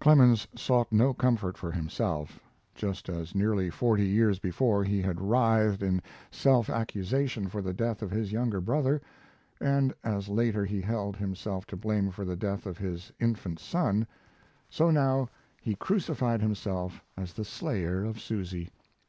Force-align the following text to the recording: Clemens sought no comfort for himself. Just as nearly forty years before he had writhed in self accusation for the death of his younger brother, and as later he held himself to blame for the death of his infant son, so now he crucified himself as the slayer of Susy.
Clemens 0.00 0.48
sought 0.56 0.90
no 0.90 1.14
comfort 1.14 1.56
for 1.56 1.70
himself. 1.70 2.40
Just 2.74 3.08
as 3.08 3.32
nearly 3.32 3.70
forty 3.70 4.04
years 4.04 4.40
before 4.40 4.82
he 4.82 5.00
had 5.00 5.20
writhed 5.20 5.84
in 5.84 6.02
self 6.32 6.68
accusation 6.68 7.46
for 7.46 7.62
the 7.62 7.72
death 7.72 8.02
of 8.02 8.10
his 8.10 8.32
younger 8.32 8.60
brother, 8.60 9.00
and 9.60 9.94
as 10.02 10.28
later 10.28 10.64
he 10.64 10.80
held 10.80 11.14
himself 11.16 11.64
to 11.66 11.76
blame 11.76 12.10
for 12.10 12.24
the 12.24 12.34
death 12.34 12.66
of 12.66 12.76
his 12.78 13.12
infant 13.20 13.60
son, 13.60 14.04
so 14.68 14.90
now 14.90 15.28
he 15.60 15.76
crucified 15.76 16.40
himself 16.42 17.00
as 17.16 17.32
the 17.34 17.44
slayer 17.44 18.02
of 18.04 18.20
Susy. 18.20 18.70